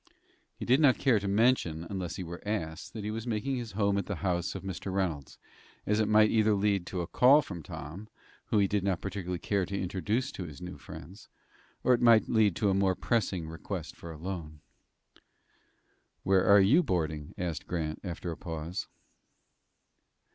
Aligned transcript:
He 0.57 0.65
did 0.65 0.79
not 0.79 0.97
care 0.97 1.19
to 1.19 1.27
mention, 1.27 1.85
unless 1.87 2.15
he 2.15 2.23
were 2.23 2.41
asked, 2.43 2.93
that 2.93 3.03
he 3.03 3.11
was 3.11 3.27
making 3.27 3.57
his 3.57 3.73
home 3.73 3.99
at 3.99 4.07
the 4.07 4.15
house 4.25 4.55
of 4.55 4.63
Mr. 4.63 4.91
Reynolds, 4.91 5.37
as 5.85 5.99
it 5.99 6.07
might 6.07 6.31
either 6.31 6.55
lead 6.55 6.87
to 6.87 7.01
a 7.01 7.07
call 7.07 7.43
from 7.43 7.61
Tom, 7.61 8.07
whom 8.45 8.61
he 8.61 8.67
did 8.67 8.83
not 8.83 8.99
particularly 8.99 9.37
care 9.37 9.63
to 9.63 9.79
introduce 9.79 10.31
to 10.31 10.45
his 10.45 10.59
new 10.59 10.79
friends, 10.79 11.29
or 11.83 11.95
might 11.97 12.27
lead 12.27 12.55
to 12.55 12.71
a 12.71 12.73
more 12.73 12.95
pressing 12.95 13.47
request 13.47 13.95
for 13.95 14.11
a 14.11 14.17
loan. 14.17 14.61
"Where 16.23 16.45
are 16.45 16.59
you 16.59 16.81
boarding?" 16.81 17.35
asked 17.37 17.67
Grant, 17.67 18.01
after 18.03 18.31
a 18.31 18.37
pause. 18.37 18.87